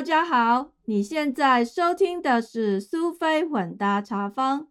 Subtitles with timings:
[0.00, 4.66] 大家好，你现在收听的是苏菲混搭茶坊。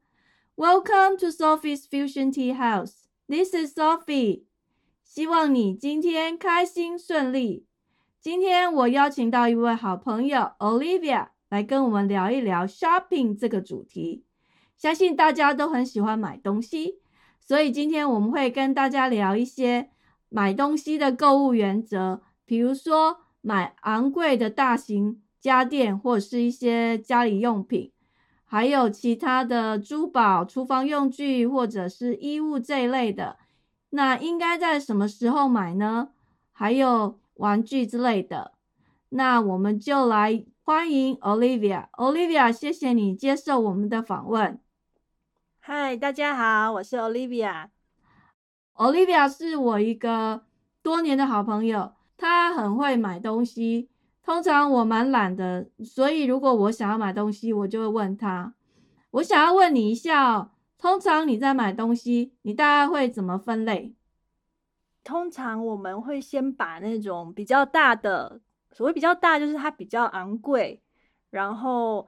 [0.56, 3.04] Welcome to Sophie's Fusion Tea House.
[3.28, 4.46] This is Sophie.
[5.04, 7.68] 希望你今天开心顺利。
[8.20, 14.26] 今天我邀请到一位好朋友 Olivia 来跟我们聊一聊 shopping 这个主题。
[14.76, 17.02] 相信大家都很喜欢买东西，
[17.40, 19.92] 所以今天我们会跟大家聊一些
[20.30, 27.92] 买东西的购物原则，比如说买昂贵的大型家电或者是一些家里用品，
[28.44, 33.38] 还有其他的珠宝、厨房用具或者是衣物这一类的，
[33.92, 36.10] 那应该在什么时候买呢？
[36.52, 38.52] 还有玩具之类的，
[39.10, 41.90] 那我们就来欢迎 Olivia。
[41.92, 44.60] Olivia，谢谢你接受我们的访问。
[45.60, 47.70] 嗨，大家好，我是 Olivia。
[48.76, 50.44] Olivia 是我一个
[50.82, 53.90] 多年的好朋友，她很会买东西。
[54.30, 58.54] 通常我蛮懒的，所以如果我想要买东西，我就会问他。
[59.10, 63.96] 我想要问你一下哦，通常你在买东西，你大概会怎么分类？
[65.04, 68.40] 通常我们会先把那种比较大的，
[68.72, 70.80] 所谓比较大，就是它比较昂贵，
[71.32, 72.08] 然后。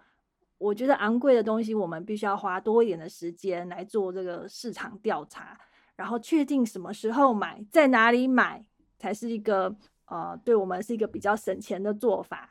[0.60, 5.58] 我觉得昂贵的东西，我们必须要花多一点的时间来做这个市场调查，
[5.96, 8.64] 然后确定什么时候买，在哪里买，
[9.00, 9.76] 才是一个
[10.12, 12.50] 呃，对我们是一个比较省钱的做法。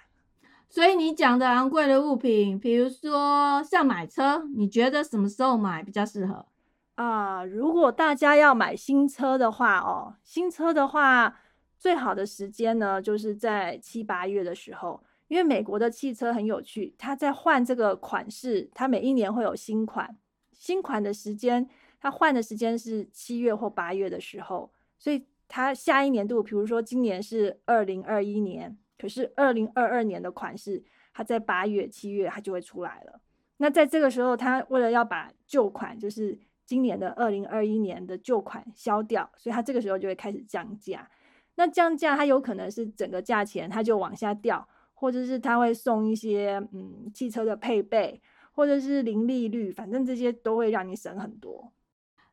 [0.70, 6.47] 所以你讲的昂贵的物品，比如说像买车，你觉得什么时候买比较适合？
[6.94, 11.39] 啊，如果大家要买新车的话，哦，新车的话，
[11.78, 15.02] 最好的时间呢，就是在七八月的时候。
[15.28, 20.17] 因为美国的汽车很有趣，它在换这个款式，它每一年会有新款，
[20.52, 21.69] 新款的时间，
[22.00, 33.20] 它换的时间是七月或八月的时候，所以它下一年度，比如说今年是二零二一年，可是二零二二年的款式，它在八月、七月它就会出来了。
[33.58, 41.10] 那在这个时候，它为了要把旧款，就是今年的二零二一年的旧款消掉，所以它这个时候就会开始降价。
[41.56, 44.66] 那降价，它有可能是整个价钱它就往下掉。
[44.92, 48.20] 或者是它会送一些嗯汽车的配备，
[48.52, 51.72] 或者是零利率，反正这些都会让你省很多。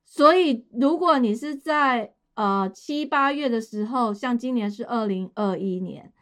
[0.03, 6.13] 所以如果你是在呃七八月的时候，像今年是二零二一年，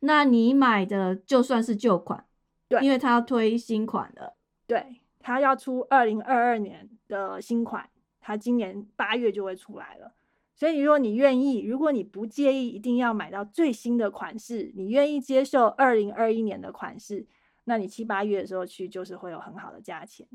[0.00, 2.26] 那你买的就算是旧款，
[2.68, 4.34] 对，因为它要推新款的，
[4.66, 7.88] 对它要出二零二二年的新款，
[8.20, 10.14] 它今年八月就会出来了。
[10.56, 17.26] 所以，如果你愿意，如果你不介意一定要买到最新的款式，你愿意接受二零二一年的款式，
[17.64, 20.26] 那你七八月的时候去就是会有很好的价钱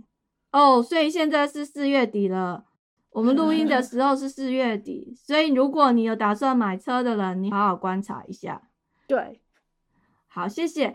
[0.52, 0.82] 哦。
[0.82, 2.66] 所以现在是四月底了，
[3.16, 8.70] 我们录音的 时候是四月底，所以如果你有打算买车的人，你好好观察一下。
[9.08, 9.42] 对，
[10.28, 10.94] 好，谢谢。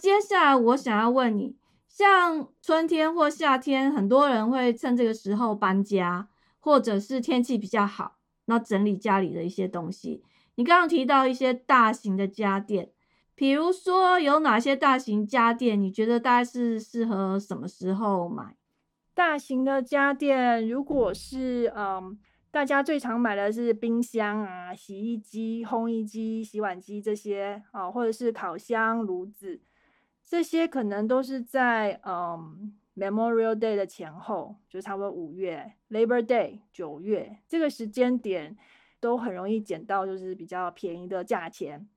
[0.00, 8.16] 接下来我想要问你，像春天或夏天，很多人会趁这个时候搬家，或者是天气比较好，
[8.46, 10.24] 那整理家里的一些东西。
[10.54, 12.92] 你刚刚提到一些大型的家电，
[13.40, 18.54] 比如说有哪些大型家电，你觉得大概是适合什么时候买？
[19.14, 22.18] 大型的家电，如果是嗯，
[22.50, 29.62] 大家最常买的是冰箱啊、洗衣机、烘衣机、洗碗机这些啊，或者是烤箱、炉子。
[30.22, 38.58] 这些可能都是在嗯 Memorial Day 的前后，就差不多五月 Labor Day 九月这个时间点，
[39.00, 41.88] 都很容易捡到就是比较便宜的价钱。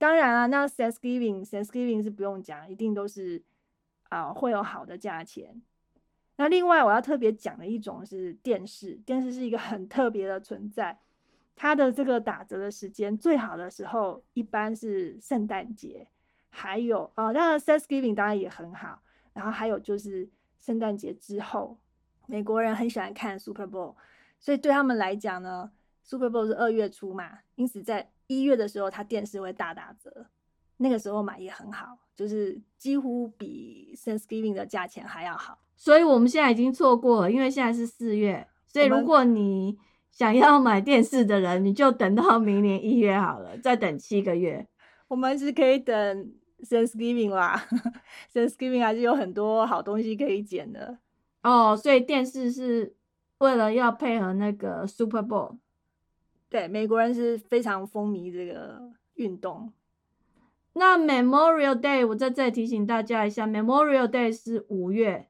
[0.00, 3.42] 当然啊，那 Thanksgiving Thanksgiving 是不用讲，一定都是
[4.08, 5.60] 啊会有好的价钱。
[6.36, 10.98] 那另外我要特别讲的一种是电视，电视是一个很特别的存在，
[11.54, 16.08] 它的这个打折的时间最好的时候一般是圣诞节。
[16.48, 19.02] 还有啊，那 Thanksgiving 当然也很好，
[19.34, 20.26] 然后还有就是
[20.58, 21.76] 圣诞节之后，
[22.24, 23.94] 美国人很喜欢看 Super Bowl，
[24.38, 25.70] 所以对他们来讲呢
[26.02, 30.26] ，Super Bowl 是二月初嘛，因此在一月的时候，它电视会大打折，
[30.76, 35.58] 那个时候买也很好，就是几乎比 Thanksgiving 的价钱还要好。
[35.76, 39.76] 所以我们现在已经错过了，因为现在是四月，所以如果你
[40.10, 44.66] 想要买电视的人，你就等到明年一月好了，再等七个月。
[45.08, 46.32] 我们是可以等。
[46.60, 47.66] Thanksgiving 啦
[48.34, 50.98] ，Thanksgiving 还是有很多好东西可以捡的
[51.42, 51.74] 哦。
[51.74, 52.94] 所以电视是
[53.38, 55.56] 为了要配合那个 Super Bowl，
[56.50, 59.72] 对，美国人是非常风靡这个运动。
[60.72, 65.28] 那 Memorial Day 我在这里提醒大家一下，Memorial Day 是五月，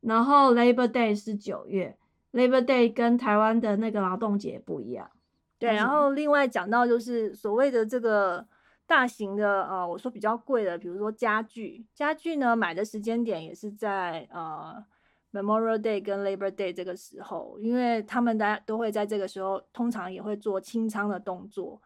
[0.00, 1.96] 然后 Labor Day 是九月。
[2.32, 5.10] Labor Day 跟台湾的那个劳动节不一样。
[5.58, 8.46] 对，然后另外讲到就是所谓的这个
[8.86, 14.84] 大型的呃，我说比较贵的，比如说家具，家具呢买的时间点也是在呃
[15.32, 21.80] Memorial Day 跟 Labor Day 这个时候，因为他们大家都会在这个时候，通常也会做清仓的动作，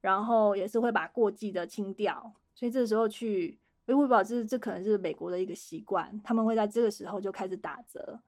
[0.00, 8.20] 然后也是会把过季的清掉，所以这时候去，维护保这这可能是美国的一个习惯，他们会在这个时候就开始打折。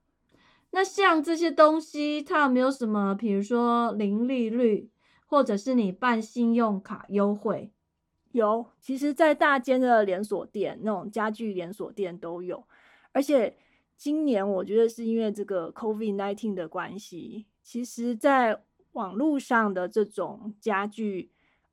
[0.72, 4.90] 那像这些东西，它有没有什么，比如说零利率，
[5.26, 7.72] 或者是你办信用卡优惠？
[8.32, 12.64] 有，其实，在大间的连锁店，那种家具连锁店都有。
[13.10, 13.56] 而且
[14.00, 18.62] 今年我觉得是因为这个 COVID nineteen 的关系，其实在
[18.92, 21.30] 网络上的这种家具，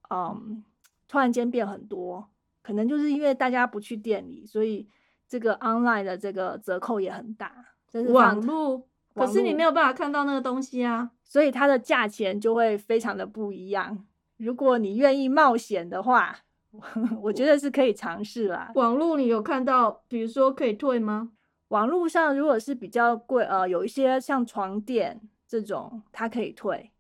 [0.10, 0.62] 嗯，
[1.08, 2.28] 突然间变很多，
[2.62, 4.90] 可能就是因为大家不去店里，所以
[5.26, 7.66] 这个 online 的这个折扣也很大。
[8.10, 8.84] 网络，
[9.16, 14.06] 可是你没有办法看到那个东西啊，所以它的价钱就会非常的不一样。
[14.36, 16.40] 如果你愿意冒险的话，
[17.24, 18.70] 我觉得是可以尝试啦。
[18.76, 21.32] 网络你有看到，比如说可以退吗？
[21.70, 26.92] 网络上如果是比较贵，呃，有一些像床垫这种，它可以退。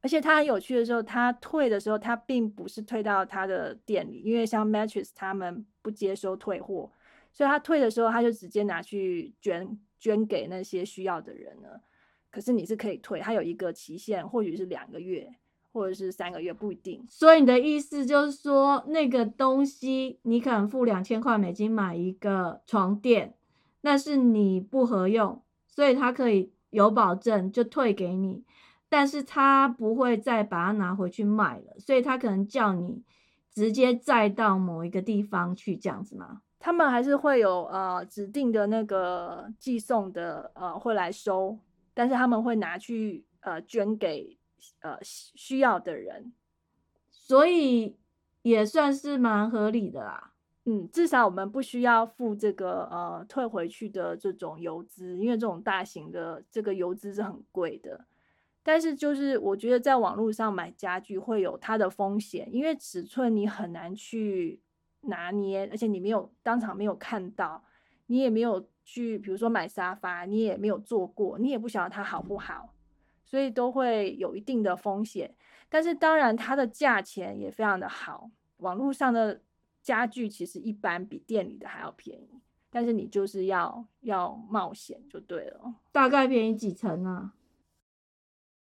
[0.00, 6.90] 而且它很有趣的时候，它退的时候，它并不是退到它的店里，因为像 Mattress 他们不接收退货，
[7.32, 9.78] 所以他退的时候，他就直接拿去捐。
[9.96, 11.80] 捐给那些需要的人了？
[12.30, 15.34] 可是你是可以退，它有一个期限，或许是两个月，
[15.72, 17.02] 或者是三个月，不一定。
[17.08, 23.34] 所以你的意思就是说，那个东西你可能付两千块美金买一个床垫，
[23.84, 28.42] 但是你不合用，所以他可以有保证就退给你，
[28.88, 33.02] 但是他不会再把它拿回去卖了，所以他可能叫你
[33.52, 36.40] 直接载到某一个地方去，这样子吗？
[36.58, 41.58] 他们还是会有呃指定的那个寄送的呃会来收，
[41.92, 44.38] 但是他们会拿去呃捐给
[44.80, 46.32] 呃需要的人，
[47.10, 47.98] 所以
[48.40, 50.30] 也算是蛮合理的啦。
[50.64, 58.04] 嗯，至少我们不需要付这个呃退回去的这种邮资，因为这种大型的这个邮资是很贵的。
[58.62, 64.60] 但是就是我觉得在网络上买家具会有它的风险，因为尺寸你很难去。
[65.06, 67.62] 拿捏，而且你没有当场没有看到，
[68.06, 72.70] 你也没有去，比如说买沙发，你也没有坐过，你也不晓得它好不好，
[73.22, 75.34] 所以都会有一定的风险。
[75.68, 78.30] 但是当然，它的价钱也非常的好。
[78.56, 79.42] 网络上的
[79.84, 82.40] 家具其实一般比店里的还要便宜，
[82.70, 85.74] 但是你就是要要冒险就对了。
[85.92, 87.34] 大概便宜几成啊？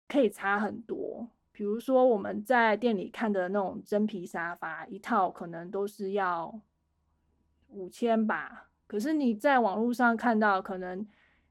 [0.10, 1.30] 可以差很多。
[1.54, 6.60] 比如说我们在店里看的那种真皮沙发，一套可能都是要
[7.70, 8.70] 五千吧。
[8.86, 11.08] 可是你在网络上看到，可能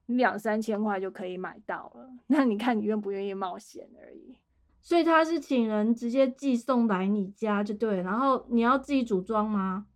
[0.07, 2.13] 两三千块就可以买到了。
[2.29, 4.37] 那你看你愿不愿意冒险而已。
[4.85, 8.03] 所以他是请人直接寄送来你家就对。
[8.03, 9.87] 然后你要自己组装吗？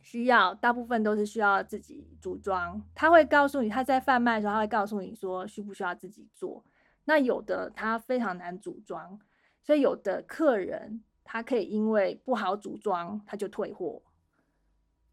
[0.00, 2.82] 需要，大部分都是需要自己组装。
[2.94, 6.64] 他会告诉你，他在贩卖的时候，他会告诉你说需不需要自己做。
[7.04, 9.20] 那有的他非常难组装。
[9.62, 14.02] 所以有的客人他可以因为不好组装，他就退货，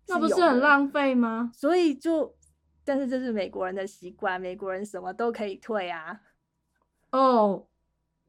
[0.07, 1.51] 那不是很浪费吗？
[1.53, 2.33] 所以就，
[2.83, 6.21] 但是这是美国人的习惯，美国人什么都可以退啊。
[7.11, 7.67] 哦，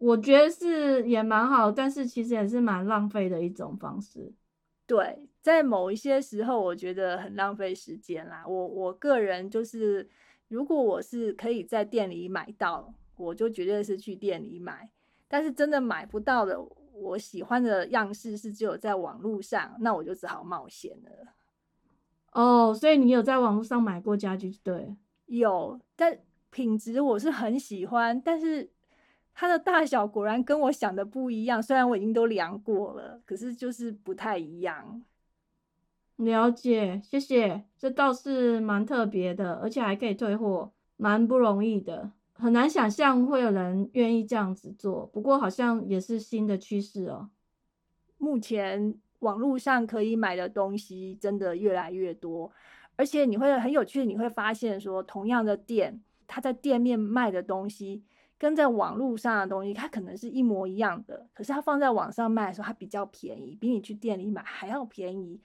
[0.01, 4.33] 我觉得是也蛮好，但是其实也是蛮浪费的一种方式。
[4.87, 8.43] 对，在某一些时候，我觉得很浪费时间啦。
[8.47, 10.09] 我我个人就是，
[10.49, 14.91] 如果我是可以在店里买到，我就绝对是去店里买。
[15.29, 16.59] 但是真的买不到的，
[16.95, 21.35] 我喜欢的样式是只有在网络上，那我就只好冒险了。
[22.33, 24.51] 哦，所以你有在网络上买过家具？
[24.65, 26.19] 对，有，但
[26.51, 28.69] 品质我是很喜欢，但是
[29.35, 31.63] 它的大小果然跟我想的不一样。
[31.63, 35.03] 虽然我已经都量过了，可是就是不太一样。
[36.17, 42.13] 了解，谢谢，这倒是蛮特别的，而且还可以退货，蛮不容易的。
[42.35, 47.31] 很难想象会有人愿意这样子做，不过好像也是新的趋势哦。
[48.19, 52.53] 目前网络上可以买的东西真的越来越多，
[52.97, 58.03] 而且你会很有趣，你会发现说，同样的店，它在店面卖的东西
[58.41, 65.39] 跟在网络上的东西，它可能是一模一样的，可是它放在网上卖的时候，它比较便宜，比你去店里买还要便宜。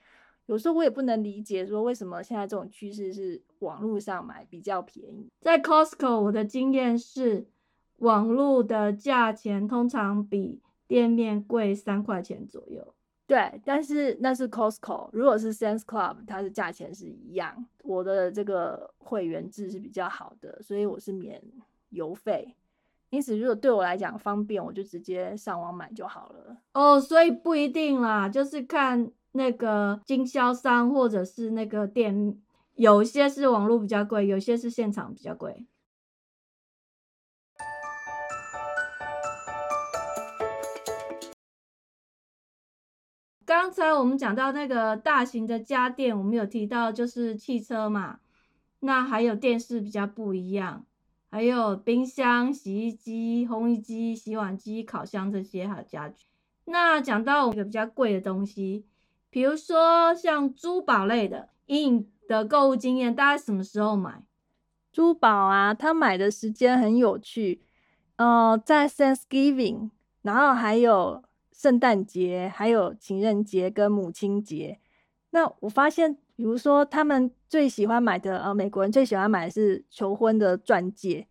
[0.46, 5.28] 有时候我也不能理解，说为什么现在这种趋势是网络上买比较便宜。
[5.42, 7.46] 在 Costco，我的经验是，
[7.98, 12.94] 网络的价钱通常比店面贵三块钱左右。
[13.26, 17.66] 对，但是那是 Costco，如果是 Sense Club，它的价钱是一样。
[17.82, 21.42] 我的这个会员制是比较好的，所以我是免
[21.90, 22.54] 邮费。
[23.10, 26.56] 因此，如果对我来讲方便，我就直接上网买就好了。
[26.72, 32.36] 哦，所以不一定啦，就是看那个经销商或者是那个店，
[32.74, 35.66] 有些是网络比较贵，有些是现场比较贵。
[43.44, 48.18] 刚才我们讲到那个大型的家电，我们有提到就是汽车嘛，
[48.80, 50.85] 那还有电视比较不一样，
[51.36, 56.24] 还有冰箱、洗衣机、烘衣机、洗碗机、烤箱这些，还有家具。
[56.64, 58.86] 那讲到一个比较贵的东西，
[59.28, 64.22] 比如说像珠宝类的，以你的购物经验，大概什么时候买？
[64.90, 67.60] 珠宝啊，他买的时间很有趣，
[68.16, 69.90] 呃，在 Thanksgiving，
[70.22, 71.22] 然后还有。
[71.52, 74.78] 圣诞节、还有情人节跟母亲节，
[75.30, 81.26] 那我发现，比如说他们最喜欢买的，呃，美国人最喜欢买的是求婚的钻戒，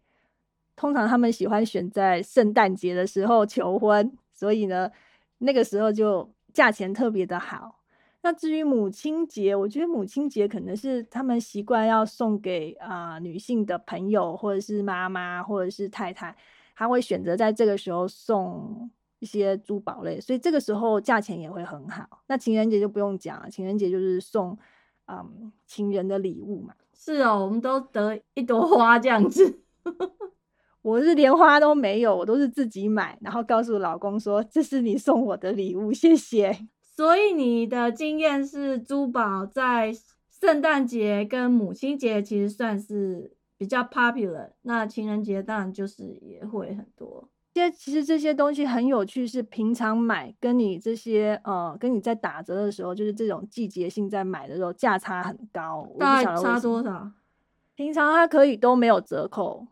[0.75, 4.91] 通常他们喜欢选在圣诞节的时候求婚，所以呢，
[5.38, 7.83] 那个时候就价钱特别的好。
[8.24, 16.35] 那至于母亲节，我觉得母亲节可能是他们习惯要送给啊女性的朋友，或者是妈妈，或者是太太，
[16.75, 18.89] 他会选择在这个时候送。
[19.19, 22.05] 一些珠宝类，所以这个时候价钱也会很好。
[22.27, 24.55] 那情人节就不用讲了，情人节就是送
[25.07, 26.74] 嗯情人的礼物嘛。
[26.93, 29.62] 是哦，我们都得一朵花这样子。
[30.81, 36.67] 我是连花都没有，我都是自己买，然后告诉老公说这是你送我的礼物，谢谢。
[36.79, 39.91] 所以你的经验是，珠宝在
[40.39, 47.29] 圣诞节跟母亲节其实算是比较 popular，那情人节当然就是也会很多。
[47.62, 55.88] 些其实这些东西很有趣，是平常买跟你这些呃，跟你在打折的时候，就是这种季节性在买的时候，价差很高。
[55.97, 57.12] 大概差多少？
[57.75, 59.67] 平常它可以都没有折扣，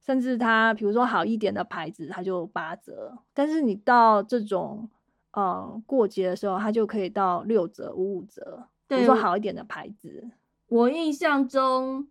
[0.00, 3.16] 甚至它比如说好一点的牌子，它就八折。
[3.32, 4.88] 但是你到这种
[5.32, 8.68] 呃过节的时候，它就可以到六折、五五折。
[8.86, 10.30] 比如说好一点的牌子，
[10.68, 12.06] 我印象中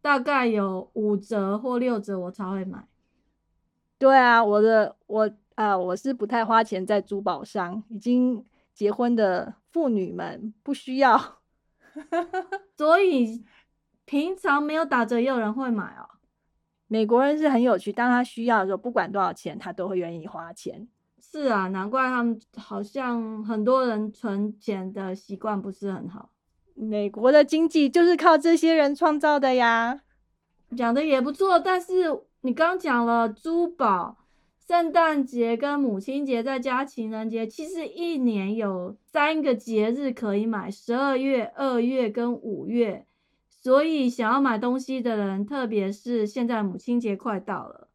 [0.00, 2.86] 大概有五折或六折，我才会买。
[4.04, 7.82] 对啊，我的我啊，我是不太花钱在珠宝上。
[7.88, 8.44] 已经
[8.74, 11.38] 结婚的妇女们不需要，
[12.76, 13.42] 所以
[14.04, 16.20] 平常没有打折，也有人会买哦。
[16.86, 20.86] 美国人是很有趣，当他需要的时候，不管多少钱，他都会愿意花钱。
[21.18, 26.28] 是啊，难怪他们好像很多人存钱的习惯不是很好。
[26.74, 30.02] 美国的经济就是靠这些人创造的呀。
[30.76, 32.20] 讲的也不错，但是。
[32.46, 34.18] 你刚讲了珠宝，
[34.68, 43.06] 圣诞节跟母亲节再加情人节，其实一年有三个节日可以买，十二月、二月跟五月。
[43.48, 47.88] 所以想要买东西的人，特别是现在母亲节快到了，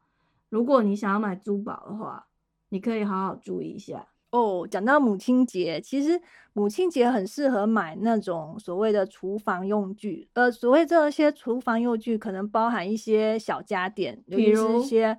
[0.50, 2.26] 如果你想要买珠宝的话，
[2.70, 4.08] 你可以好好注意一下。
[4.32, 6.22] 哦，讲到母亲节，其实
[6.54, 10.30] 母亲节很适合买那种所谓的厨房用具。
[10.34, 15.18] 呃，所谓这些厨房用具，可能包含一些小家电，比如一些，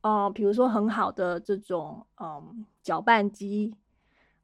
[0.00, 3.74] 呃，比如说很好的这种，嗯，搅拌机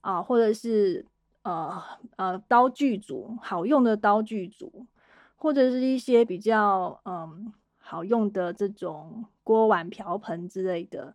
[0.03, 1.07] 啊，或者是
[1.43, 1.83] 呃
[2.17, 4.87] 呃刀具组，好用的刀具组，
[5.37, 11.15] 或者是一些比较嗯好用的这种锅碗瓢盆之类的。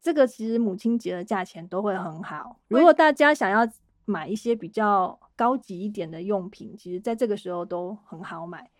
[0.00, 2.58] 这个其实母亲节的价钱都会很好。
[2.68, 3.68] 如果大家想要
[4.06, 8.70] 买一些比较高级一点的用品，其实在这个时候都很好买。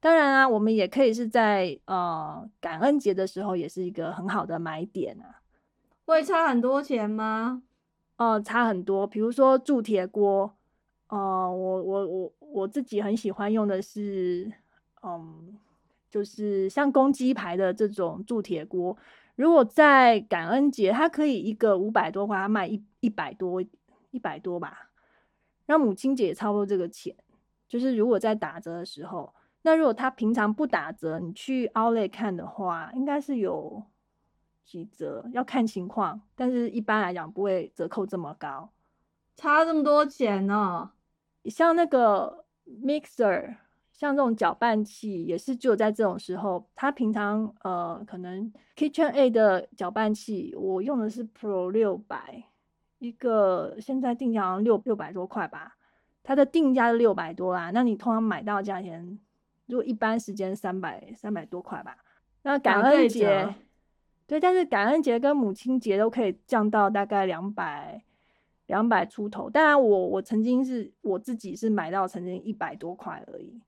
[0.00, 5.42] 当然啊，我们也可以是在呃感恩节的时候，也是一个很好的买点啊。
[6.06, 7.62] 会差很多钱吗？
[8.16, 9.06] 哦，差很多。
[9.06, 10.50] 比如说铸铁锅，
[11.08, 14.50] 哦，我我我我自己很喜欢用的是，
[15.02, 15.58] 嗯，
[16.10, 18.96] 就是像公鸡牌的这种铸铁锅。
[19.40, 23.62] 如果在感恩节，它可以一个五百多块，它卖一一百多，
[24.10, 24.90] 一百多吧。
[25.64, 27.16] 那母亲节也差不多这个钱。
[27.66, 29.32] 就是如果在打折的时候，
[29.62, 33.82] 那如果它平常不打折，你去 Outlet 看的话，应该是有
[34.62, 36.20] 几折，要看情况。
[36.36, 38.70] 但是一般来讲不会折扣这么高，
[39.36, 40.90] 差这么多钱呢？
[41.46, 43.56] 像那个 Mixer。
[44.00, 52.44] 像这种搅拌器也是只有在这种时候，它平常呃可能 Kitchen A 的搅拌器，我用的是 Pro 六百，
[52.98, 55.76] 一个现在定价好像六六百多块吧，
[56.22, 57.70] 它的定价是六百多啦。
[57.72, 59.18] 那你通常买到价钱，
[59.66, 61.98] 如果一般时间三百三百多块吧。
[62.40, 63.54] 那感恩节，
[64.26, 68.02] 对，但是感恩节跟母亲节都可以降到大概两百
[68.64, 69.50] 两百出头。
[69.50, 73.60] 当然我我曾经是我自己是买到曾经一百多块而已。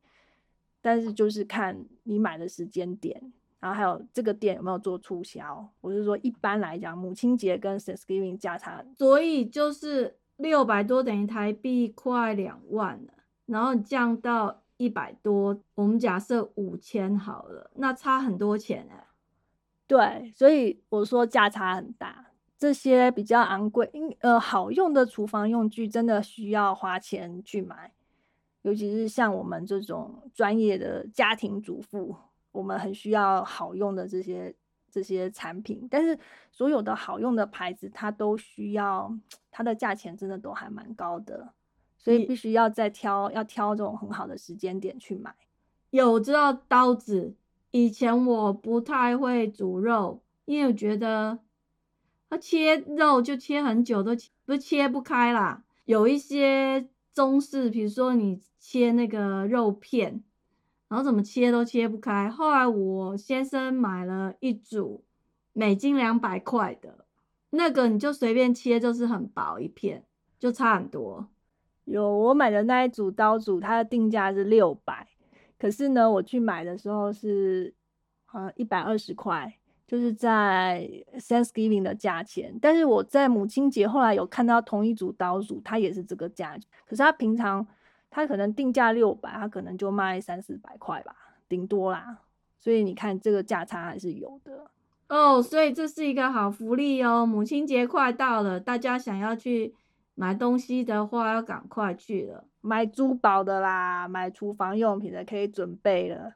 [0.82, 5.66] 但是就是看你买的时间点，然后还有这个店有没有做促销。
[5.80, 13.12] 我是说，一般来讲，母亲节跟 Thanksgiving 价差，所以就是六百多等于台币快两万了，
[13.46, 19.06] 然后降到一百多，我们假设五千好了，那差很多钱哎。
[19.86, 22.26] 对，所以我说价差很大。
[22.56, 27.92] 这些比较昂贵、呃好用的厨房用具，真的需要花钱去买。
[28.62, 32.16] 尤其是像我们这种专业的家庭主妇，
[32.52, 34.54] 我们很需要好用的这些
[34.90, 35.87] 这些产品。
[35.90, 36.19] 但是
[36.50, 39.12] 所有的好用的牌子，它都需要
[39.50, 41.52] 它的价钱真的都还蛮高的，
[41.99, 45.35] 所以必须要再挑，要挑这种很好的时间点去买。
[45.90, 47.35] 有知道刀子，
[47.71, 51.38] 以前我不太会煮肉，因为我觉得
[52.31, 54.12] 它切肉就切很久，都
[54.47, 55.64] 不切不开啦。
[55.85, 58.40] 有一些中式，比如说你。
[58.64, 60.23] 切那个肉片，
[60.87, 62.31] 然后怎么切都切不开。
[62.31, 65.04] 后来我先生买了一组
[65.52, 67.04] 每斤两百块的
[67.50, 70.04] 那个，你就随便切，就是很薄一片，
[70.38, 71.26] 就差很多。
[71.87, 75.09] 有我买的那一组刀组，它的定价是六百，
[75.59, 77.75] 可是呢，我去买的时候是
[78.25, 79.59] 好像一百二十块，
[79.92, 82.58] 就是在 Thanksgiving 的价钱。
[82.62, 86.56] 但是我在母亲节后来有看到同一组刀组，它也是这个价，
[86.87, 87.66] 可是它平常。
[88.14, 91.16] 它可能定价六百，它可能就卖三四百块吧，
[91.49, 92.18] 顶多啦。
[92.58, 94.66] 所以你看这个价差还是有的
[95.08, 95.40] 哦。
[95.40, 97.25] 所以这是一个好福利哦。
[97.25, 99.75] 母亲节快到了，大家想要去
[100.14, 102.44] 买东西的话，要赶快去了。
[102.61, 106.34] 买珠宝的啦，买厨房用品的可以准备了。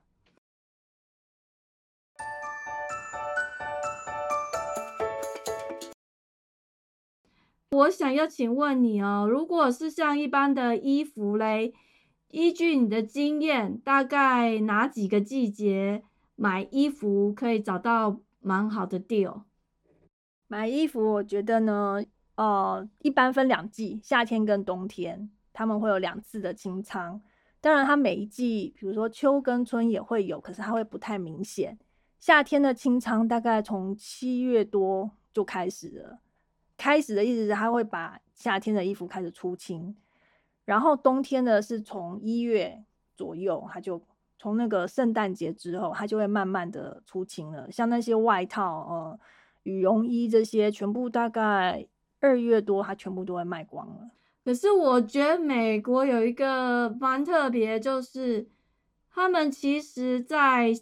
[7.76, 11.74] 我想要请问你哦，如果是像一般的衣服嘞，
[12.30, 16.02] 依据你的经验，大概哪几个季节
[16.36, 19.42] 买衣服可以找到蛮好的 deal？
[20.48, 22.02] 买衣服，我觉得呢，
[22.36, 27.20] 呃，一般分两季，夏天跟冬天，他们会有两次的清仓。
[27.60, 31.78] 当然，它每一季，比如说秋跟春也会有，可是它会不太明显。
[32.20, 36.20] 夏天的清仓大概从七月多就开始了。
[36.76, 39.96] 开始的意思是他会把夏天的衣服开始出清，
[40.66, 42.84] 然后冬天的是从一月
[43.16, 44.02] 左右，他就
[44.38, 47.72] 从那个圣诞节之后，他就会慢慢的出清了。
[47.72, 49.18] 像那些外套、呃
[49.62, 51.88] 羽绒衣这些，全部大概
[52.20, 54.10] 二月多，它全部都会卖光了。
[54.44, 58.46] 可是我觉得美国有一个蛮特别，就是
[59.10, 60.72] 他们其实在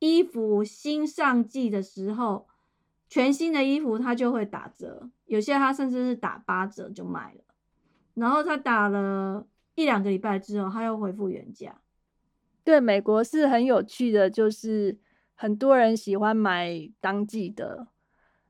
[0.00, 2.47] 衣服新上季的时候。
[3.08, 7.40] 全新的衣服它就会打折，有些它甚至是打八折就卖了，
[8.14, 11.80] 然后它打了一两个礼拜之后，它又恢复原价。
[12.64, 14.98] 对，美国是很有趣的，就是
[15.34, 17.88] 很多人喜欢买当季的，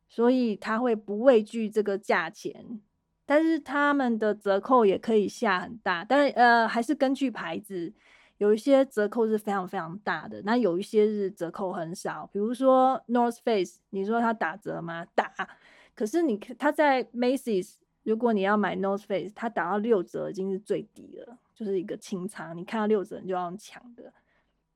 [0.09, 2.81] 所以他会不畏惧这个价钱，
[3.25, 7.95] 但是他们的折扣也可以下很大，但是呃还是根据牌子。
[8.39, 12.29] 有一些折扣是非常非常大的，那有一些是折扣很少。
[12.33, 15.05] 比如说 North Face，你说它打折吗？
[15.15, 15.33] 打。
[15.95, 17.75] 可是你它在 Macy's，
[18.05, 22.57] 如果你要买 North Face，它打到六折已经是最低了，就是一个清仓。
[22.57, 24.13] 你看到六折你就要抢的。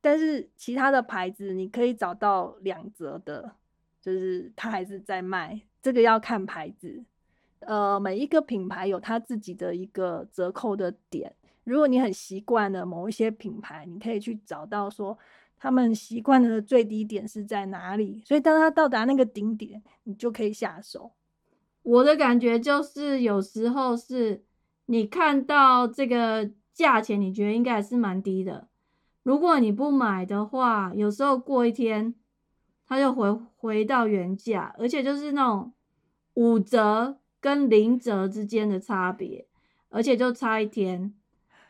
[0.00, 3.54] 但是其他的牌子你可以找到两折的，
[4.00, 5.62] 就是它还是在卖。
[5.80, 7.04] 这个要看牌子，
[7.60, 11.36] 呃，每一个品牌有它自己的一个折扣的点。
[11.64, 15.16] 如果你很习惯的某一些品牌，你可以去找到说
[15.58, 21.12] 他们习惯的最低点是在哪里，所以当他到达那个顶点，你就可以下手。
[21.82, 24.44] 我的感觉就是有时候是
[24.86, 28.68] 你看到这个价钱，你觉得应该还是蛮低的。
[29.22, 32.12] 如果你不买的话，有时候过一天，
[32.88, 35.72] 它就回回到原价，而且就是那种
[36.34, 39.46] 五折跟零折之间的差别，
[39.90, 41.14] 而且就差一天。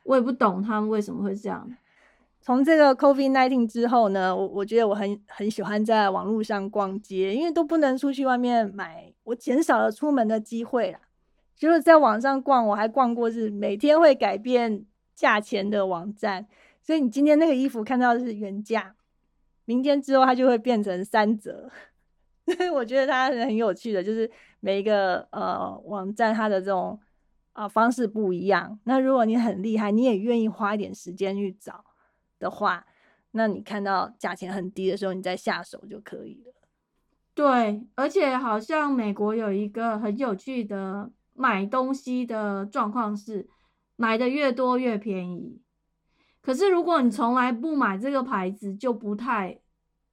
[0.04, 1.70] 我也不懂他们为什么会这样。
[2.40, 10.98] 从这个 COVID nineteen 之后呢，我我觉得我很很喜欢在网络上逛街，因为都不能出去外面买，我减少了出门的机会啦。
[11.54, 14.84] 就是在网上逛，我还逛过是每天会改变
[15.14, 16.44] 价钱的网站，
[16.82, 18.96] 所以你今天那个衣服看到的是原价，
[19.64, 21.70] 明天之后它就会变成三折。
[22.56, 26.98] 所以我觉得它很有趣的，就是每一个呃网站它的这种。
[27.52, 28.78] 啊，方式不一样。
[28.84, 31.84] 那如果你很厉害，你也愿意花一点时间去找
[32.38, 32.86] 的话，
[33.32, 36.52] 那你看到价钱很低的时候，你再下手就可以了。
[37.34, 43.48] 对，而且好像美国有一个很有趣的买东西的状况是，
[43.96, 45.60] 买的越多越便宜。
[46.42, 49.60] 可是如果你从来不买这个牌子，就不太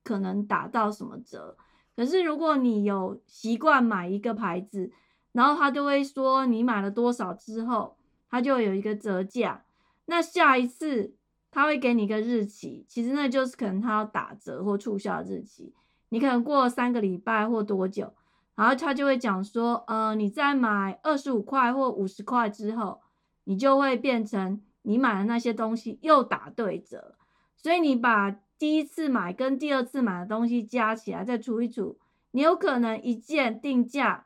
[0.04, 1.58] 可能打到什么折。
[1.96, 4.92] 可是如果你有习惯买一个牌子，
[5.32, 7.98] 然后他就会说你买了多少之后，
[8.30, 9.64] 他就有一个折价。
[10.06, 11.14] 那下一次
[11.52, 15.74] 他会给你一个日期，其实那就是可能他要打折或促销日期。
[16.10, 18.14] 你可能过三个礼拜或多久，
[18.56, 23.02] 然后他就会讲说，呃，你再买二十五块或五十块之后，
[23.44, 27.16] 你就会变成你买的那些东西又打对折。
[27.56, 32.00] 所以你把第一次买跟第二次买的东西加起来再除一除，
[32.32, 34.26] 你有可能一件定价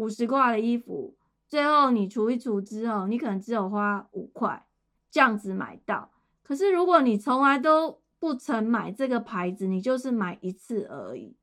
[0.00, 1.14] 五十块的衣服，
[1.46, 4.64] 最后你除一除之后，你可能只有花五块
[5.10, 6.10] 这样子买到。
[6.42, 11.36] 可是如果你从来都不曾买这个牌子，你就是买一次而已，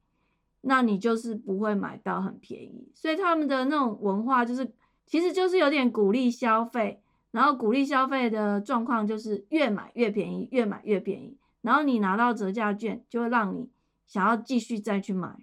[0.62, 2.90] 那你就是不会买到很便宜。
[2.96, 4.74] 所以他们的那种文化就是，
[5.06, 11.38] 其实就是有点鼓励消费，然后鼓励消费的状况就是越买越便宜，越买越便宜。
[11.62, 13.70] 然后你拿到折价券，就会让你
[14.08, 15.36] 想要继续再去买。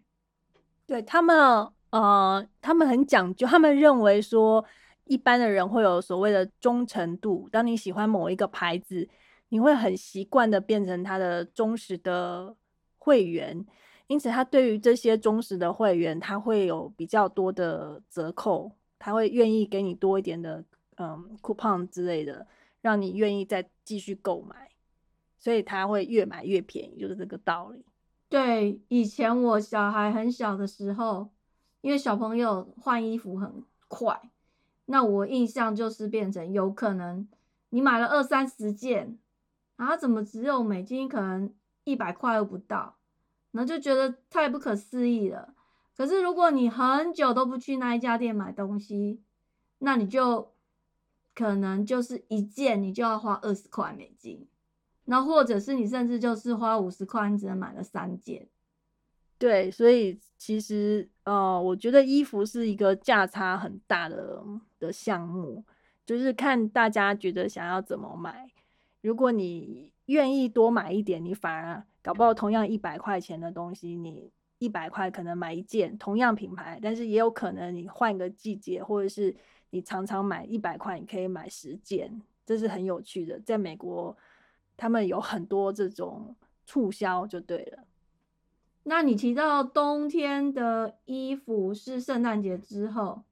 [0.87, 4.65] 对他们，呃，他们很讲究，他们认为说，
[5.05, 7.49] 一般的人会有所谓的忠诚度。
[7.53, 9.09] 当你喜欢某一个牌子。
[9.51, 12.57] 你会很习惯的变成他的忠实的
[12.99, 13.65] 会员，
[14.09, 20.65] 因此他对于这些忠实的会员，他会有比较多的折扣，他会愿意给你多一点的
[20.97, 22.45] 嗯 coupon 之类的，
[22.81, 24.71] 让你愿意再继续购买，
[25.39, 27.85] 所以他会越买越便宜，就是这个道理。
[28.29, 31.29] 对，以前我小孩很小的时候，
[31.85, 34.19] 因为小朋友换衣服很快，
[34.87, 37.29] 那我印象就是变成有可能
[37.69, 39.19] 你买了二三十件。
[39.77, 42.97] 然后怎么只有美金可能一百块都不到，
[43.51, 45.53] 然后就觉得太不可思议了。
[45.97, 49.21] 可是如果你很久都不去那一家店买东西，
[49.81, 50.55] 那你就
[51.35, 54.47] 可能就是一件你就要花二十块美金，
[55.07, 58.49] 那或者是你甚至就是花五十块，你只能买了三件。
[59.39, 64.43] 对，所以其实呃，我觉得衣服是一个价差很大的
[64.79, 65.63] 的项目，
[66.07, 68.49] 就是看大家觉得想要怎么买。
[69.03, 79.35] 如果你愿意多买一点，你反而搞不好同样一百块钱的东西，你一百块可能买一件同样品牌，但是也有可能你换个季节，或者是
[79.71, 83.39] 你常常买一百块，你可以买十件，这是很有趣的。
[83.41, 84.17] 在美国，
[84.77, 87.85] 他们有很多这种促销，就对了。
[88.85, 93.23] 那你提到冬天的衣服是圣诞节之后，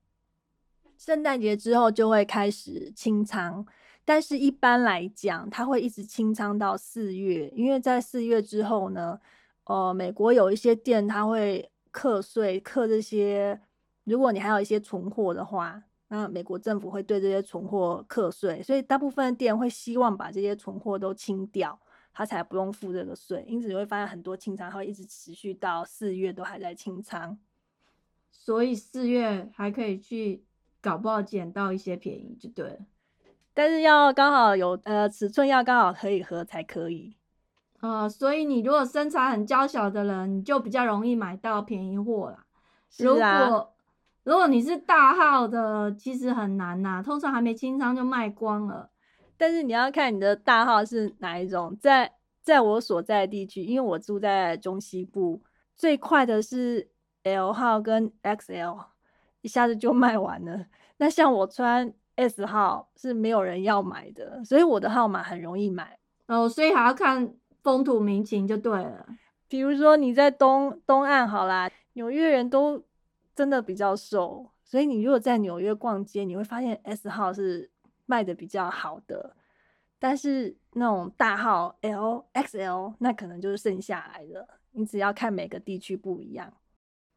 [0.99, 3.65] 圣诞节之后就会开始清仓。
[4.05, 9.21] 但是，一般来讲，它会一直清仓到四月，因为在四月之后呢，
[9.65, 13.61] 呃，美国有一些店它会课税，课这些。
[14.05, 21.79] 如果你还有一些存货的话，那美国政府会对这些存货课税，所以大部分店会希望把这些存货都清掉，
[22.13, 23.45] 他才不用付这个税。
[23.47, 27.39] 因此，你会发现很多清仓会一直持续到四月都还在清仓，
[28.31, 30.45] 所以四月还可以去
[30.81, 32.79] 搞不好捡到一些便宜，就对了。
[33.55, 37.15] 但是要刚好有呃尺寸要刚好可以合才可以，
[37.81, 42.47] 啊，所以你如果身材很娇小的人，你就比较容易买到便宜货啦。
[42.99, 43.75] 如果
[44.25, 48.89] 如果你是大号的，其实很难呐，通常还没清仓就卖光了。
[49.43, 55.43] 但是你要看你的大号是哪一种，在在我所在的地区，因为我住在中西部，
[55.75, 56.89] 最快的是
[57.25, 58.85] L 号跟 XL，
[59.41, 60.67] 一下子就卖完了。
[60.99, 61.93] 那像我穿。
[62.15, 69.07] S 号是没有人要买的，所以我的号码很容易买哦，所以还要看风土民情就对了。
[69.49, 72.85] 比如说你在东东岸，好啦，纽约人都
[73.35, 77.71] 真的比较瘦，所以你如果在纽约逛街，你会发现 S 号是
[78.07, 79.37] 卖的比较好的，
[79.99, 86.53] 但是那种大号 L、XL 那可能就是剩下来的，你只要看每个地区不一样。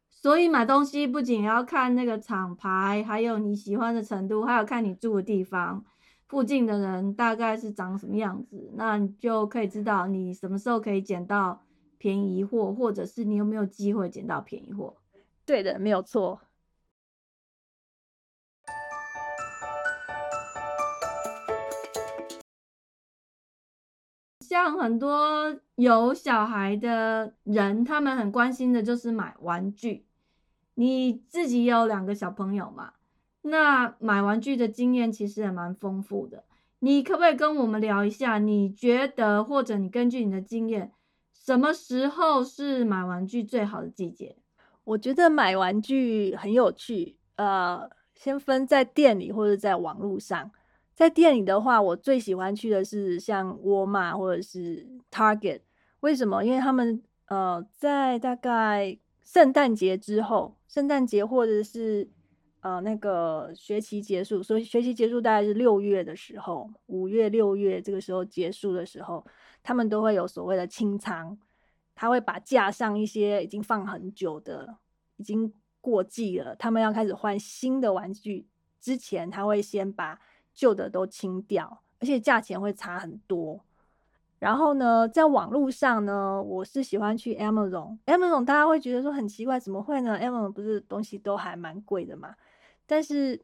[0.08, 5.84] 所以买东西不仅要看那个厂牌，还有你喜欢的程度，还有看你住的地方，
[6.26, 11.62] 附近的人大概是长什么样子，那你就可以知道你什么时候可以捡到
[11.98, 14.96] 便宜货，或者是你有没有机会捡到便宜货。
[15.44, 16.40] 对的，没有错。
[24.56, 30.06] 像很多有小孩的人，他们很关心的就是买玩具。
[30.76, 32.94] 你自己有两个小朋友嘛？
[33.42, 36.44] 那买玩具的经验其实也蛮丰富的。
[36.78, 38.38] 你可不可以跟我们聊一下？
[38.38, 40.90] 你觉得或者你根据你的经验，
[41.34, 44.36] 什么时候是买玩具最好的季节？
[44.84, 47.18] 我觉得买玩具很有趣。
[47.36, 50.50] 呃，先分在店里或者在网络上。
[50.96, 55.60] 在店里的话，我最喜欢去的是像沃尔玛或者是 Target。
[56.00, 56.42] 为什么？
[56.42, 62.08] 因为他们呃，在大概圣诞节之后，圣诞节或者是
[62.60, 69.22] 呃那个学期结束，所以学期结束大概是六月的时候，五月、六月这个时候结束的时候，
[69.62, 71.36] 他们都会有所谓的清仓，
[71.94, 74.78] 他会把架上一些已经放很久的、
[75.18, 78.46] 已经过季了，他们要开始换新的玩具
[78.80, 80.18] 之前，他会先把
[80.56, 83.60] 旧的都清掉，而且价钱会差很多。
[84.38, 87.98] 然后呢，在网络上呢，我是喜欢去 Amazon。
[88.06, 92.34] Amazon 大家会觉得说很奇怪，怎么会呢？Amazon 不是东西都还蛮贵的嘛？
[92.86, 93.40] 但是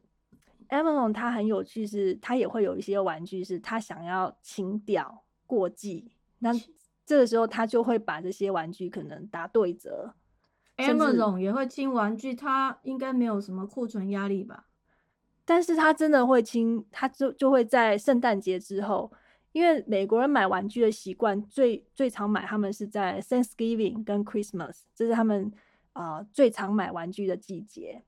[0.69, 6.51] Amazon 它很有趣，是它也会有一些玩具是它想要清掉过季，那
[7.05, 10.13] 这个时候它就会把这些玩具可能打对折。
[10.77, 14.65] Amazon 也会清玩具，它应该没有什么库存压力吧？
[15.45, 19.11] 但是他真的会清，他就就会在圣诞节之后。
[19.51, 25.53] 因为美国人买玩具的习惯，最最常买他们是在 Thanksgiving 跟 Christmas，这是他们
[25.93, 28.01] 啊最常买玩具的季节。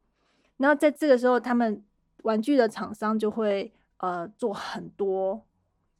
[0.58, 1.84] 然后在这个时候，他们
[2.24, 5.46] 玩具的厂商就会呃做很多，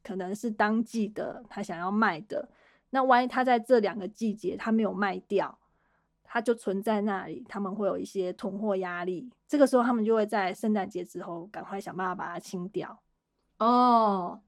[0.04, 2.50] 可能是当季的他想要卖的。
[2.90, 5.56] 那万一他在这两个季节他没有卖掉，
[6.36, 9.32] 他就存在那里，他们会有一些囤货压力。
[9.48, 13.02] 这个时候，他们就会在圣诞节之后赶快想办法把它清掉。
[13.58, 14.42] 哦。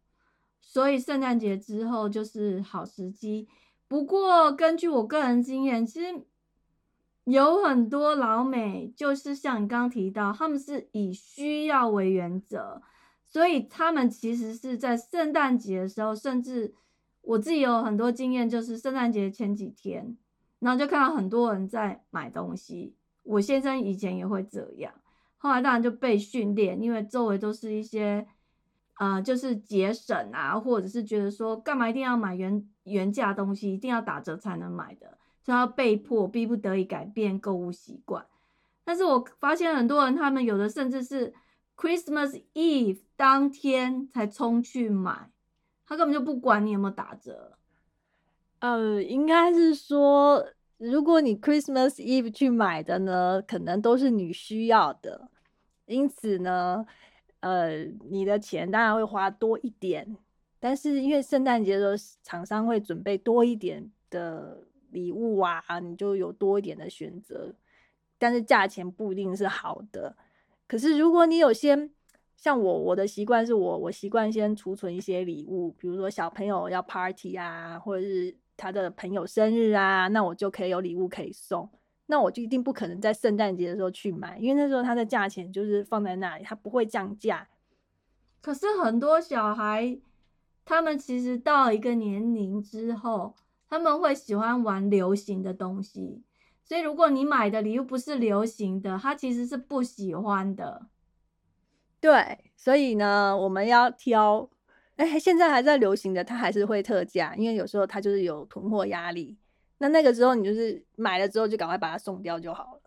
[0.59, 3.47] 所以圣诞节之后就是好时机。
[3.87, 6.25] 不过根据我个人经验，其实
[7.23, 12.81] 有很多老美就是像你刚刚提到，他们是以需要为原则，
[13.23, 16.75] 所以他们其实是在圣诞节的时候，甚至
[17.21, 20.17] 我自己有很多经验，就是圣诞节前几天，
[20.59, 22.95] 然后就看到很多人在买东西。
[23.23, 24.93] 我先生以前也会这样，
[25.37, 28.27] 后来当然就被训练，因为周围都是一些。
[28.99, 38.25] 呃，就是节省啊，或者是觉得说干嘛一定要买原原价东西，一定要打折才能买的，就要被迫逼不得已改变购物习惯。
[38.83, 41.31] 但是我发现很多人，他们有的甚至是
[41.75, 45.29] Christmas Eve 当天才冲去买，
[45.85, 47.59] 他根本就不管你有没有打折。
[48.59, 50.45] 呃，应该是说，
[50.77, 55.29] 如果你 Christmas Eve 去买的呢，可能都是你需要的，
[55.85, 56.85] 因此呢。
[57.41, 60.17] 呃，你的钱当然会花多一点，
[60.59, 67.53] 但是因为圣诞节的时候，厂商会准备多一点的礼物啊，你就有多一点的选择，
[68.17, 70.17] 但是价钱不一定是好的。
[70.67, 71.91] 可是如果你有先
[72.35, 81.69] 像我，我的习惯是我我习惯先储存一些礼物，比如说小朋友要 party 啊，或者是他的朋友生日啊，那我就可以有礼物可以送。
[82.07, 87.47] 那我就一定不可能在圣诞节的时候去买，因为那时候它的价钱就是放在那里，它不会降价。
[88.41, 89.99] 可是很多小孩，
[90.63, 93.35] 他们其实到一个年龄之后，
[93.69, 96.23] 他们会喜欢玩流行的东西，
[96.63, 100.87] 所以如果你买的礼物不是流行的，他其实是不喜欢的。
[101.99, 104.49] 对，所以呢，我们要挑，
[104.97, 109.37] 哎，现在还在流行的，它还是会特价，因为有时候它就是有囤货压力。
[109.77, 112.81] 那那个时候你就是买了之后就赶快把它送掉就好了，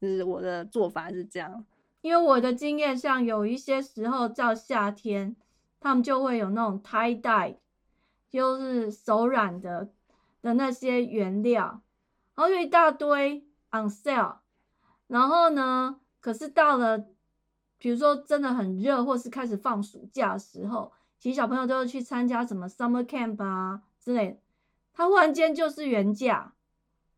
[0.00, 1.64] 就是我的做法是这样。
[2.00, 5.36] 因为我的经验，像有一些时候到夏天，
[5.78, 7.56] 他们就会有那种 tie dye，
[8.30, 9.90] 就是手染的
[10.40, 11.82] 的那些原料，
[12.34, 14.38] 然后有一大堆 on sale。
[15.06, 16.98] 然后呢，可是到了
[17.76, 20.90] 比如说真的很热，或是开始放暑假的时候，
[21.22, 24.40] 其实小朋友都要去参加什么 summer camp 啊之类。
[24.92, 26.52] 他忽然间就是原价，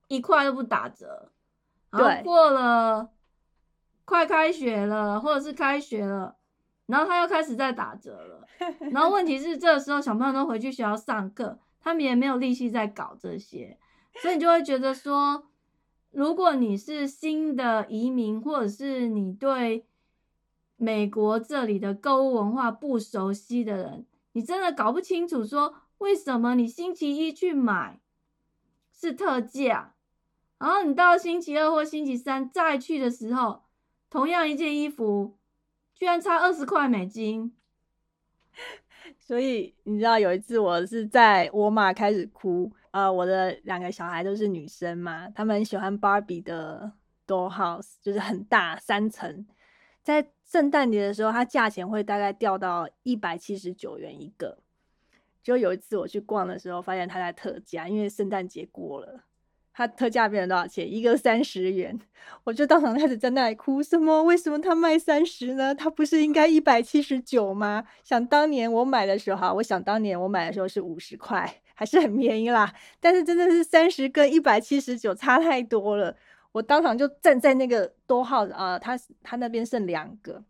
[0.08, 1.32] 一块都不打折。
[1.90, 3.08] 然后过了
[4.04, 6.36] 快开学了，或者是开学了，
[6.84, 8.46] 然后他又开始在打折了。
[8.92, 13.78] 然后问题是，这个时候小朋友都回去学校上课，他们也没有力气在搞这些，
[14.20, 15.46] 所以你就会觉得说，
[16.10, 19.86] 如果你是新的移民，或者是你对
[20.76, 25.76] 美国这里的购物文化不熟悉的人，你真的搞不清楚说。
[25.98, 28.00] 为什么你星期一去买
[28.92, 29.94] 是特价，
[30.58, 33.62] 然后你到星期二或星期三再去的时候，
[34.10, 35.38] 同样一件衣服
[35.94, 37.54] 居然差二十块美金？
[39.18, 46.92] 所以你知道有一次我是在沃尔玛开始哭，呃，我的两个小孩都是女生嘛，他们喜欢芭比的
[47.26, 49.46] doll house，就是很大三层，
[50.02, 54.58] 在圣诞节的时候，它价钱会大概掉到一百七十九元一个。
[55.42, 59.24] 就有一次我去逛的时候，发现它在特价，因为圣诞节过了，
[59.74, 60.90] 它特价变成多少钱？
[60.90, 61.98] 一个三十元，
[62.44, 64.22] 我就当场开始在那里哭，什么？
[64.22, 65.74] 为什么它卖三十呢？
[65.74, 67.84] 它不是应该一百七十九吗？
[68.02, 72.72] 想当年我买的时候，哈，我想当年我买的时候是五十块，还是很便宜啦。
[72.98, 76.16] 但是真的是三十跟一百七十九差太多了，
[76.54, 80.40] 我当场就站在那个多号啊，他他那边剩两个，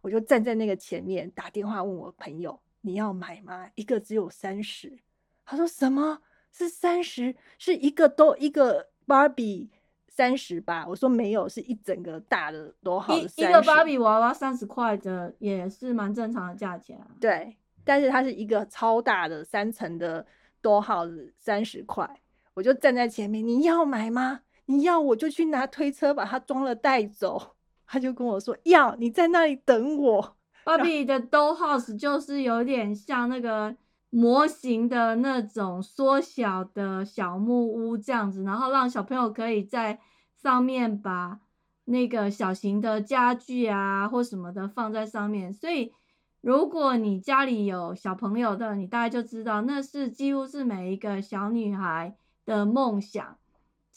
[0.00, 3.68] 我就站在那个前面打电话问我朋友，你要买吗？
[3.74, 4.96] 一个只有三十，
[5.44, 6.20] 他说什么
[6.52, 7.34] 是三十？
[7.58, 9.70] 是一个都一个芭比。
[10.06, 13.16] 三十吧，我说没有，是一整个大的多号。
[13.16, 17.06] 一一个芭比娃娃三十块的也是蛮正常的价钱啊。
[17.20, 20.26] 对，但是它是一个超大的三层的
[20.60, 22.20] 多号的三十块，
[22.54, 24.40] 我就站在前面，你要买吗？
[24.68, 27.56] 你要我就去拿推车把它装了带走。
[27.86, 30.36] 他就跟我说要，你在那里等我。
[30.64, 33.76] 芭比的 doll house 就是有点像那个。
[34.10, 40.00] 模型的那种缩小的小木屋这样子，然后让小朋友可以在
[40.34, 41.40] 上面把
[41.84, 45.52] 那个小型的家具啊或什么的放在上面。
[45.52, 45.92] 所以，
[46.40, 53.36] 如果你家里有小朋友的，你大概就知道，那是几乎是每一个小女孩的梦想，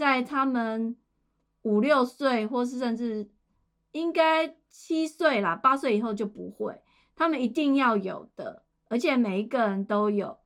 [0.02, 0.96] 在他们
[1.62, 3.30] 五六岁，或是甚至
[3.92, 6.82] 应该七岁啦，八岁以后就不会，
[7.16, 8.64] 他们一定要有的。
[8.90, 10.40] 而且每一个人都有，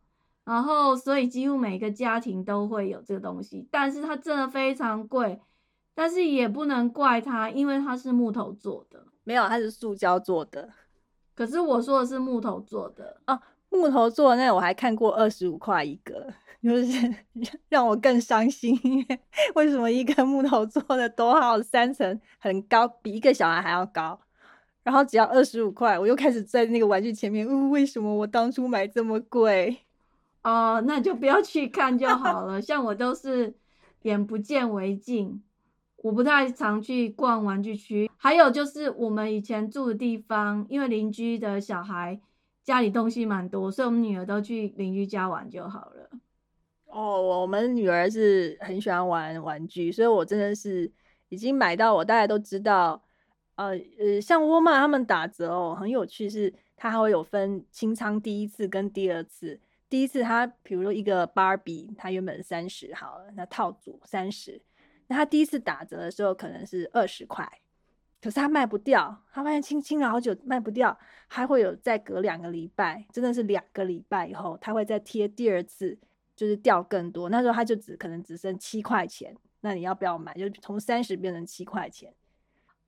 [0.43, 5.39] 然后所以几乎每个家庭都会有这个东西，但是它真的非常贵，
[5.93, 10.69] 但是也不能怪它，因为它是木头做的，没有，它是塑胶做的。
[11.33, 13.39] 可是我说的是木头做的哦，
[13.69, 16.33] 木头做的那我还看过二十五块一个，
[16.65, 17.15] 就是
[17.69, 19.19] 让我更伤心， 因为
[19.53, 24.19] 为什么一个木头做的多好，三层很高，比一个小孩还要高。
[24.83, 29.77] 然后只要二十五块，我又开始在那个玩具前面，呜，为什么我当初买这么贵？
[30.43, 32.61] 哦，那就不要去看就好了。
[32.61, 33.55] 像我都是
[34.03, 35.41] 眼不见为净，
[35.97, 38.09] 我不太常去逛玩具区。
[38.17, 42.19] 还有就是我们以前住的地方，因为邻居的小孩
[42.63, 46.09] 家里东西蛮多，所以我们女儿都去邻居家玩就好了。
[46.95, 50.89] 哦，我们女儿是很喜欢玩玩具，所以我真的是
[51.27, 53.01] 已经买到，我大概都知道。
[53.55, 59.59] 呃呃，像沃尔玛他们打折哦，很有趣，是它还会有分清仓第一次跟第二次。
[59.89, 64.61] 第一次它，比如说一个芭比，它原本三十好了，那套组三十，
[65.07, 67.45] 那它第一次打折的时候可能是二十块，
[68.21, 75.97] 可是它卖不掉，它发现清清了好久卖不掉，还会有再隔两个礼拜，真的是两个礼拜以后，它会再贴第二次，
[76.35, 80.33] 就是掉更多，那时候它就只可能只剩七块钱，那你要不要买？
[80.33, 82.13] 就从三十变成七块钱。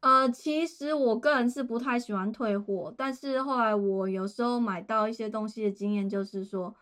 [0.01, 6.75] 呃，其实我个人是不太喜欢退货，但是后来我有时候买到一些东西的经验就是说，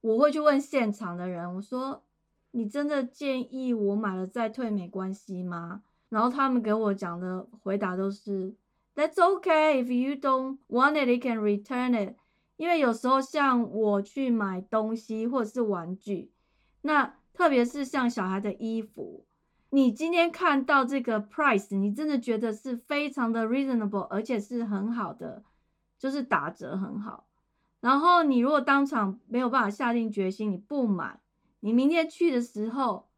[0.00, 2.04] 我会去问现场的人，我说
[2.52, 5.82] 你真的建议我买了再退没关系吗？
[6.10, 8.54] 然后他们给我讲的回答都是
[8.94, 12.14] That's okay if you don't want it, you can return it。
[12.60, 16.30] 因为有时候像我去买东西或者是玩具，
[16.82, 19.24] 那特别是像小孩的衣服。
[19.70, 25.42] 你今天看到这个 price，你真的觉得是非常的 reasonable，而且是很好的，
[25.98, 27.26] 就是打折很好。
[27.80, 31.18] 然后你如果当场没有办法下定决心，你不买，
[31.60, 33.08] 你明天去的时候，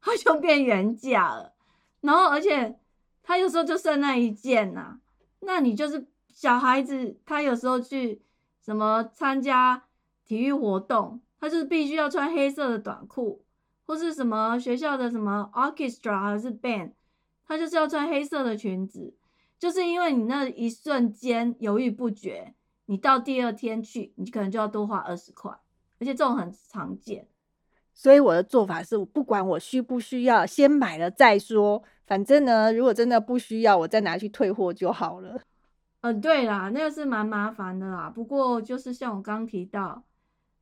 [0.00, 1.52] 它就变原价了。
[2.00, 2.78] 然后而且
[3.22, 5.00] 他有时候就剩那一件呐，
[5.40, 8.22] 那你就是小孩子，他有时候去
[8.66, 9.84] 什么参加
[10.24, 13.44] 体育活动，他就是必须要穿黑色的短裤。
[13.86, 16.90] 或是什么学校的什么 orchestra 还是 band，
[17.46, 19.14] 他就是要穿黑色的裙子，
[19.60, 22.52] 就是因为你那一瞬间犹豫不决，
[22.86, 25.52] 你到第二天去，你可能就要多花二十块，
[26.00, 27.28] 而且这种很常见。
[27.94, 35.40] 所以我的做法是，不管我需不需要，先买了再说，反正呢，如果真的不需要，我再拿去退货就好了。
[36.12, 38.10] 嗯，对啦，那个是蛮麻烦的啦。
[38.10, 40.04] 不过就是像我刚提到，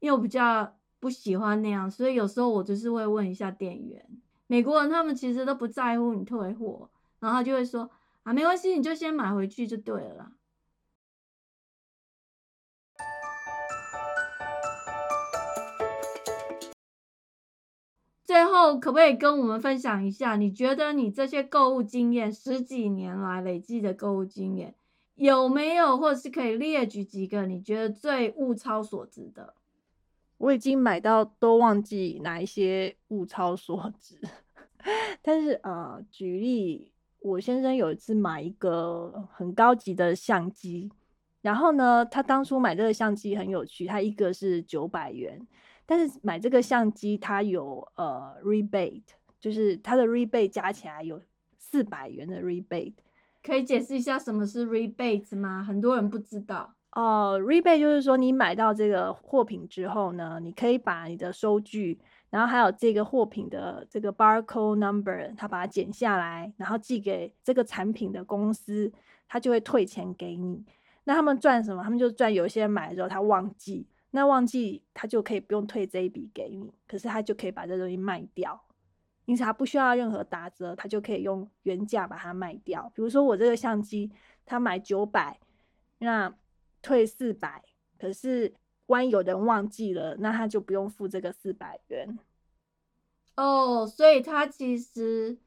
[0.01, 0.77] 因为我比较。
[1.01, 4.03] 不喜欢那样，所以有时候我就是会问一下店员。
[4.47, 6.89] 美国人他们其实都不在乎你退货，
[7.21, 7.91] 然后就会说
[8.23, 10.33] 啊，没关系，你就先买回去就对了啦。
[18.25, 24.75] 最后，可不可以跟我们分享一下，你觉得你这些购物经验十几年来累积的购物经验，
[25.15, 29.55] 有没有或者是可以列举几个你觉得最物超所值的？
[30.37, 34.19] 我已经买到都忘记哪一些物超所值，
[35.23, 40.91] 但是呃，举例，我先生有一次买一个很高级的相机，
[41.41, 45.41] 然后呢，他当初买这个相机很有趣，他一个是九百元，
[45.87, 49.05] 但是买这个相机它有呃 rebate，
[49.39, 51.23] 就是它的 rebate 加起来有
[51.57, 52.95] 四百元的 rebate，
[53.45, 55.63] 可以解释一下什么是 rebate 吗？
[55.63, 56.75] 很多人不知道。
[56.93, 61.99] 哦，rebate 就是说你买到这个货品之后呢，你可以把你的收据，
[62.31, 68.91] 然后还有这个货品的这个 barcode number，它把它剪下来，然后寄给这个产品的公司，
[69.29, 70.65] 他就会退钱给你。
[71.03, 71.83] 那他们赚什么？
[71.83, 78.59] 他们就赚有些人买了之后他忘记，那忘记他就可以不用退这一笔给你，可是他就可以把这东西卖掉，
[79.27, 82.91] 因此他不需要任何打折，他就可以用原价把它卖掉。
[82.95, 84.11] 比如说我这个相机，
[84.45, 85.39] 他买九百，
[85.99, 86.35] 那
[86.83, 87.63] 退四百，
[87.99, 88.53] 可是
[88.87, 92.19] 万一有人忘记了，那他就不用付这个四百元。
[93.37, 95.39] 哦，所以他其实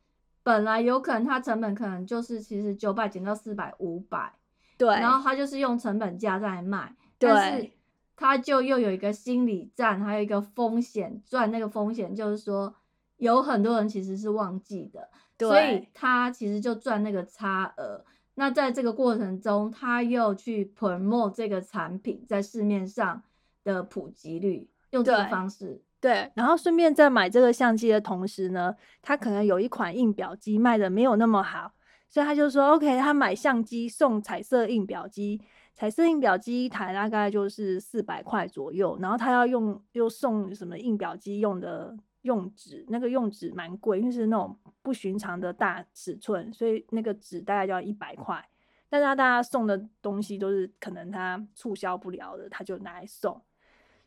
[0.44, 4.34] 本来有可能他成本可能就是其实九百减到四百五百，
[4.78, 7.72] 对，然后他就是用成本价在卖，但是
[8.16, 12.76] 他就又有一个心理战，还有一个风险赚那个风险，就是说
[13.18, 15.10] 有很多人其实是忘记的，
[15.40, 18.04] 所以他其实就赚那个差额。
[18.36, 23.24] 那在这个过程中，他又去 promote 这个产品在市面上
[23.64, 31.72] 的普及率，用这个方式，对，然后顺便在买这个相机的同时呢，他可能有一款印表机卖的没有那么好，
[32.08, 35.42] 所以他就说 OK，他买相机送彩色印表机，
[35.74, 41.98] 彩色印表机一台大概就是四百块左右，然后他要用又送什么印表机用的。
[42.28, 48.46] 用纸那个用纸蛮贵，因为是那种不寻常的大尺寸，所以那个纸大概就要一百块。
[48.90, 53.42] 但是他大家送的东西都是可能他促销不了的，他就拿来送。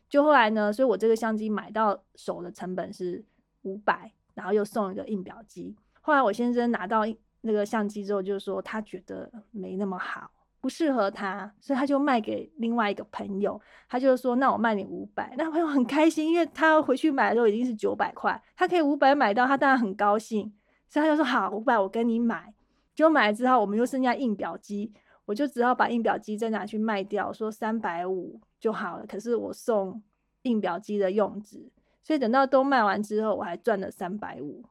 [0.07, 3.23] 就后来呢，所以我这个相机买到手的成本是
[3.63, 5.75] 五百，然后又送一个印表机。
[6.01, 7.01] 后来我先生拿到
[7.41, 10.31] 那个相机之后，就说他觉得没那么好。
[10.61, 13.59] 不适合他，所以他就卖给另外一个朋友。
[13.89, 20.53] 他就说：“那我卖你五百。”那朋友很开心，因为他回去买的时候已经是九百块，他可以五百买到，他当然很高兴。
[20.87, 22.53] 所以他就说：“好，五百我跟你买。”
[22.93, 24.93] 结果买了之后，我们又剩下印表机，
[25.25, 29.05] 我就只好把印表机再拿去卖掉，说三百五就好了。
[29.07, 30.03] 可是我送
[30.43, 31.71] 印表机的用纸，
[32.03, 34.63] 所以等到都卖完之后，我还赚了三百五。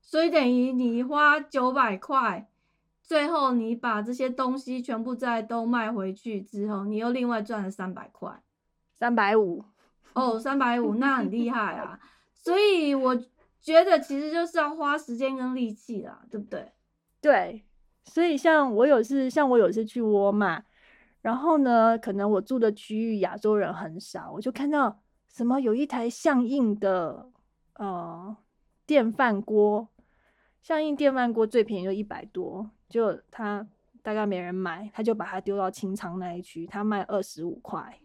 [0.00, 2.46] 所以等于你花九百块。
[3.06, 8.42] 最后你把这些东西全部再都卖回去之后，你又另外赚了三百块，
[8.96, 9.64] 三百五
[10.14, 12.00] 哦，三百五那很厉害啊！
[12.34, 13.14] 所以我
[13.60, 16.72] 觉得其实就是要花时间跟力气啦，对不对？
[17.20, 17.64] 对，
[18.06, 20.64] 所以像我有次，像我有次去沃尔玛，
[21.22, 27.30] 然后呢，可能我住的区域亚洲人很少，我就看到什么有一台相应的
[27.74, 28.36] 呃
[28.84, 29.88] 电饭锅，
[30.60, 32.70] 相应电饭锅最便宜就一百多。
[32.88, 33.66] 就他
[34.02, 37.98] 大概没人买，他就把它丢到清仓那一区，他卖二十五块，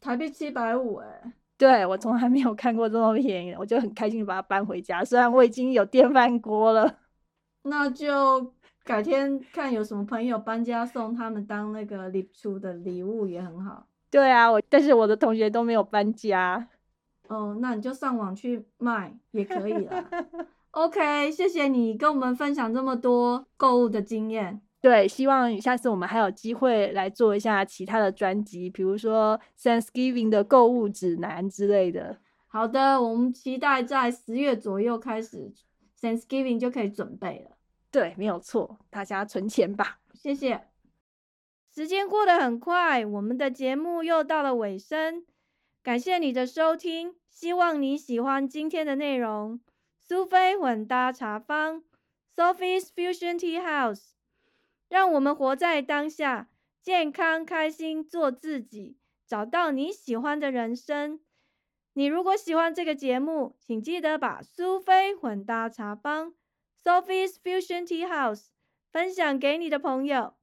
[0.00, 5.04] 台币七百五哎，对我从来没有看过这么便宜，我就很开心把它搬回家。
[5.04, 6.98] 虽然我已经有电饭锅了，
[7.62, 8.52] 那就
[8.82, 13.86] 改天看有什么朋友搬家送他们当那个礼出的礼物也很好。
[14.10, 16.68] 对啊，我但是我的同学都没有搬家，
[17.28, 20.04] 哦，那你就上网去卖也可以了。
[20.72, 24.60] OK，谢谢你跟我们分享这么多购物的经验。
[24.80, 32.18] 对，希望下次我们还有机会来做一下其他的专辑，比如说 Thanksgiving 的购物指南之类的。
[32.46, 35.52] 好的，我们期待在十月左右开始
[36.00, 37.56] Thanksgiving 就可以准备了。
[37.90, 39.98] 对，没有错，大家存钱吧。
[40.14, 40.62] 谢谢。
[41.74, 45.24] 时间过得很快，我们的节目又到了尾声。
[45.82, 49.60] 感谢你的收听，希望你喜欢今天的内容。
[50.04, 51.84] 苏菲混搭茶坊
[52.34, 54.10] ，Sophie's Fusion Tea House，
[54.88, 56.48] 让我们活在当下，
[56.82, 61.20] 健康开心做自己，找到你喜欢的人生。
[61.94, 66.34] 你如果喜欢这个节目，请记得把苏菲混搭茶坊
[66.82, 68.46] ，Sophie's Fusion Tea House
[68.90, 70.34] 分享给你的朋友。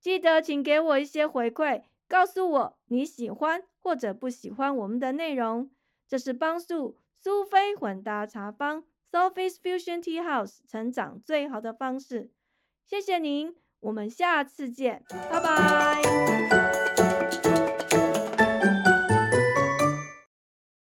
[0.00, 5.70] 记得请给我一些回馈，告诉我你喜欢或者不喜欢我们的内容，
[6.08, 8.84] 这是帮助苏菲混搭茶坊。
[9.14, 12.32] Sophie's Fusion Tea House 成长最好的方式，
[12.84, 16.43] 谢谢您，我们下次见，拜拜。